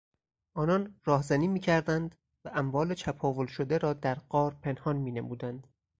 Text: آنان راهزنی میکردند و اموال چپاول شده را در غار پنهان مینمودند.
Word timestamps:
آنان 0.53 0.99
راهزنی 1.05 1.47
میکردند 1.47 2.15
و 2.45 2.51
اموال 2.53 2.93
چپاول 2.93 3.45
شده 3.47 3.77
را 3.77 3.93
در 3.93 4.15
غار 4.15 4.55
پنهان 4.61 4.95
مینمودند. 4.95 5.67